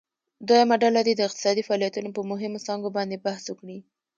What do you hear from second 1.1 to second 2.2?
د اقتصادي فعالیتونو